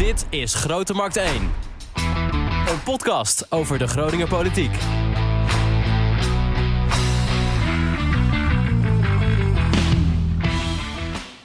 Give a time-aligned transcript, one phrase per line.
[0.00, 1.28] Dit is Grote Markt 1.
[2.68, 4.70] Een podcast over de Groninger politiek.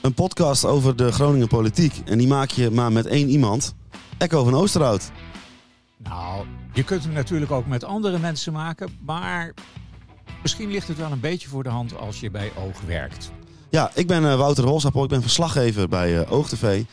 [0.01, 2.01] Een podcast over de Groningen politiek.
[2.05, 3.75] En die maak je maar met één iemand.
[4.17, 5.11] Echo van Oosterhout.
[5.97, 9.53] Nou, je kunt hem natuurlijk ook met andere mensen maken, maar
[10.41, 13.31] misschien ligt het wel een beetje voor de hand als je bij Oog werkt.
[13.69, 15.03] Ja, ik ben eh, Wouter Holsappel.
[15.03, 16.83] Ik ben verslaggever bij eh OogTV.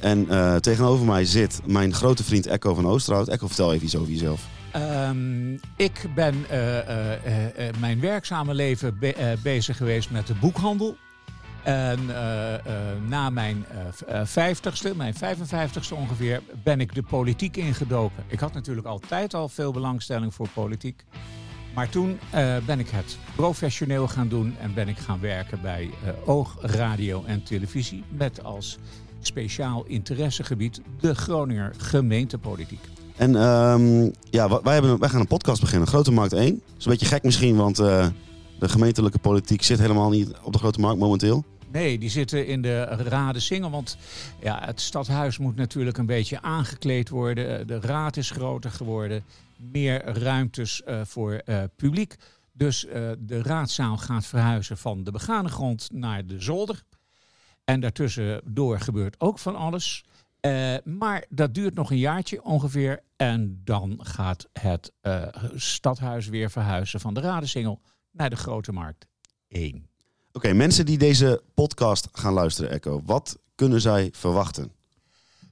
[0.00, 3.28] En eh, tegenover mij zit mijn grote vriend Echo van Oosterhout.
[3.28, 4.46] Echo, vertel even iets over jezelf.
[4.72, 10.96] Ehm, ik ben eh, eh, mijn werkzame leven be- bezig geweest met de boekhandel.
[11.62, 12.06] En
[13.08, 13.64] na mijn
[14.24, 18.24] vijftigste, mijn 55ste ongeveer, ben ik de politiek ingedoken.
[18.26, 21.04] Ik had natuurlijk altijd al veel belangstelling voor politiek.
[21.74, 22.18] Maar toen
[22.66, 25.90] ben ik het professioneel gaan doen en ben ik gaan werken bij
[26.24, 28.04] Oog, Radio en Televisie.
[28.08, 28.78] Met als
[29.20, 32.80] speciaal interessegebied de Groninger gemeentepolitiek.
[33.16, 35.88] En ehm, ja, wij, hebben, wij gaan een podcast beginnen.
[35.88, 36.50] Grote Markt 1.
[36.50, 38.06] Dat is een beetje gek misschien, want eh,
[38.58, 41.44] de gemeentelijke politiek zit helemaal niet op de Grote Markt momenteel.
[41.72, 43.70] Nee, die zitten in de Raden Singel.
[43.70, 43.96] Want
[44.40, 47.66] ja, het stadhuis moet natuurlijk een beetje aangekleed worden.
[47.66, 49.24] De raad is groter geworden.
[49.56, 52.16] Meer ruimtes eh, voor eh, publiek.
[52.52, 56.82] Dus eh, de raadzaal gaat verhuizen van de begane grond naar de zolder.
[57.68, 60.04] En daartussendoor gebeurt ook van alles.
[60.40, 63.02] Eh, maar dat duurt nog een jaartje ongeveer.
[63.16, 67.80] En dan gaat het eh, stadhuis weer verhuizen van de Radensingel
[68.10, 69.06] naar de Grote Markt
[69.48, 69.88] 1.
[70.32, 73.02] Oké, mensen die deze podcast gaan luisteren, Echo.
[73.04, 74.72] Wat kunnen zij verwachten?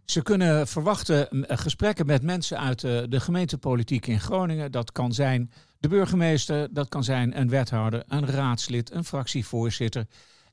[0.05, 4.73] Ze kunnen verwachten eh, gesprekken met mensen uit eh, de gemeentepolitiek in Groningen.
[4.73, 10.07] Dat kan zijn de burgemeester, dat kan zijn een wethouder, een raadslid, een fractievoorzitter.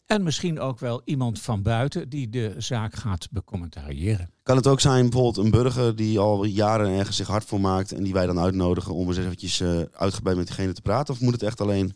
[0.06, 4.30] En misschien ook wel iemand van buiten die de zaak gaat becommentariëren.
[4.44, 7.92] Kan het ook zijn bijvoorbeeld een burger die al jaren ergens zich hard voor maakt
[7.92, 11.13] en die wij dan uitnodigen om eens eventjes eh, uitgebreid met diegene te praten?
[11.13, 11.96] Of moet het echt alleen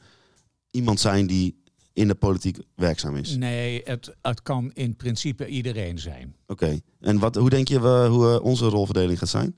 [0.71, 1.63] iemand zijn die
[1.93, 3.35] in de politiek werkzaam is?
[3.35, 6.35] Nee, het, het kan in principe iedereen zijn.
[6.47, 6.79] Oké.
[6.99, 9.55] En wat, hoe denk je we, hoe eh, onze rolverdeling gaat zijn?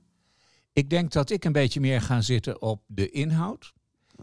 [0.72, 3.72] Ik denk dat ik een beetje meer ga zitten op de inhoud.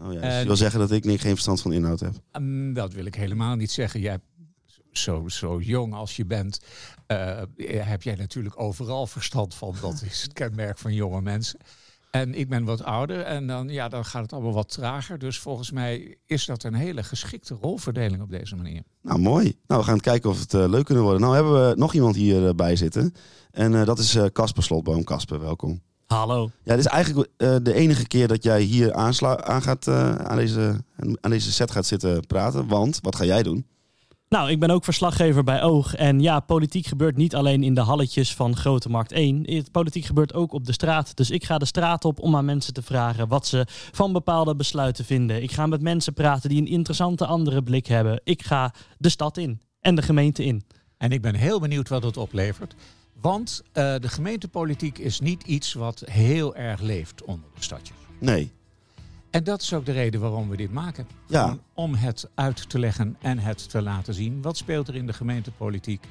[0.00, 2.12] Oh ja, dus je wil zeggen dat ik niet, geen verstand van inhoud heb.
[2.38, 4.00] Mm, Dat wil ik helemaal niet zeggen.
[4.00, 4.18] Jij,
[4.92, 6.60] zo, zo jong als je bent,
[7.06, 9.74] eh, heb jij natuurlijk overal verstand van.
[9.80, 11.58] Dat is het kenmerk van jonge mensen.
[12.10, 15.18] En ik ben wat ouder en dan, ja, dan gaat het allemaal wat trager.
[15.18, 18.82] Dus volgens mij is dat een hele geschikte rolverdeling op deze manier.
[19.02, 19.56] Nou, mooi.
[19.66, 21.20] Nou, we gaan kijken of het eh, leuk kunnen worden.
[21.20, 23.12] Nou hebben we nog iemand hierbij bij zitten.
[23.50, 25.04] En eh, dat is eh, Casper Slotboom.
[25.04, 25.80] Casper, welkom.
[26.08, 26.50] Hallo.
[26.64, 30.14] Ja, dit is eigenlijk eh, de enige keer dat jij hier aansla aan, gaat, eh,
[30.14, 30.84] aan, deze,
[31.20, 32.66] aan deze set gaat zitten praten.
[32.66, 33.66] Want, wat ga jij doen?
[34.28, 35.94] Nou, ik ben ook verslaggever bij Oog.
[35.94, 39.42] En ja, politiek gebeurt niet alleen in de halletjes van Grote Markt 1.
[39.44, 41.16] Het politiek gebeurt ook op de straat.
[41.16, 44.56] Dus ik ga de straat op om aan mensen te vragen wat ze van bepaalde
[44.56, 45.42] besluiten vinden.
[45.42, 48.20] Ik ga met mensen praten die een interessante andere blik hebben.
[48.24, 50.62] Ik ga de stad in en de gemeente in.
[50.96, 52.74] En ik ben heel benieuwd wat het oplevert.
[53.20, 57.96] Want eh, de gemeentepolitiek is niet iets wat heel erg leeft onder de stadjes.
[58.18, 58.52] Nee.
[59.30, 61.06] En dat is ook de reden waarom we dit maken.
[61.26, 61.56] Ja.
[61.74, 64.42] Om het uit te leggen en het te laten zien.
[64.42, 66.04] Wat speelt er in de gemeentepolitiek?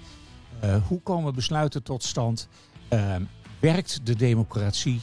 [0.60, 2.48] Eh, hoe komen besluiten tot stand?
[2.88, 3.16] Eh,
[3.60, 5.02] werkt de democratie?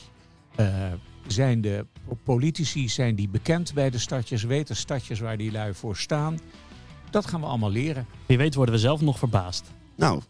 [0.55, 0.93] Eh,
[1.27, 1.87] zijn de
[2.25, 4.43] politici zijn die bekend bij de stadjes?
[4.43, 6.39] Weten stadjes waar die lui voor staan?
[7.11, 8.07] Dat gaan we allemaal leren.
[8.27, 9.73] Wie weet worden we zelf nog verbaasd.
[9.97, 10.21] Nou,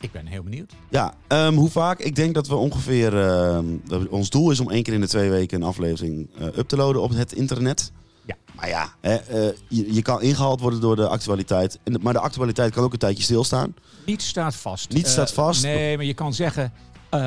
[0.00, 0.72] Ik ben heel benieuwd.
[0.90, 1.14] ja.
[1.26, 1.98] ehm, hoe vaak?
[2.00, 3.18] Ik denk dat we ongeveer...
[3.28, 3.66] ehm,
[4.10, 6.76] ons doel is om één keer in de twee weken een aflevering eh, up te
[6.76, 7.92] loaden op het internet.
[8.26, 8.36] Ja.
[8.54, 11.78] Maar ja, hè, eh, je, je kan ingehaald worden door de actualiteit.
[11.82, 13.74] En Maar de actualiteit kan ook een tijdje stilstaan.
[14.06, 14.92] Niets staat vast.
[14.92, 15.62] Niets staat Eh, vast.
[15.62, 16.72] Nee, maar je kan zeggen...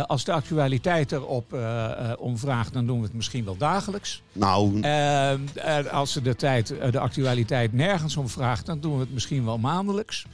[0.08, 4.22] als de actualiteit erop eh, eh, om vraagt, dan doen we het misschien wel dagelijks.
[4.34, 9.00] Nou, Ehm, en als ze de, tijd, de actualiteit nergens om vraagt, dan doen we
[9.00, 10.26] het misschien wel maandelijks.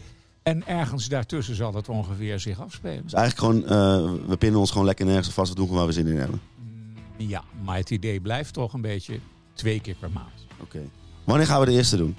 [0.44, 3.04] En ergens daartussen zal het ongeveer zich afspelen.
[3.04, 5.50] Dus eigenlijk gewoon, eh, we pinnen ons gewoon lekker nergens vast.
[5.50, 6.42] We doen gewoon waar we zin in hebben.
[6.58, 6.96] Mm,
[7.28, 9.20] Ja, maar het idee blijft toch een beetje
[9.54, 10.46] twee keer per maand.
[10.62, 10.80] Oké.
[11.24, 12.16] Wanneer gaan we de eerste doen?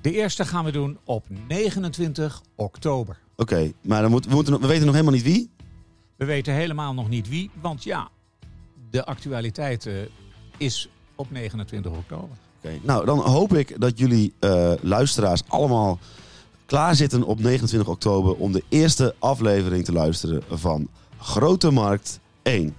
[0.00, 3.18] De eerste gaan we doen op 29 oktober.
[3.36, 5.50] Oké, maar dan moet, we, moeten, we weten nog helemaal niet wie.
[6.16, 8.08] We weten helemaal nog niet wie, want ja,
[8.90, 9.88] de actualiteit
[10.56, 12.36] is op 29 oktober.
[12.58, 15.98] Oké, nou dan hoop ik dat jullie eh, luisteraars allemaal
[16.70, 20.88] klaar zitten op 29 oktober om de eerste aflevering te luisteren van
[21.18, 22.74] Grote Markt 1.